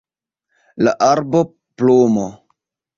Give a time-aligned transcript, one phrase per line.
[0.87, 1.41] La arbo,
[1.77, 2.27] plumo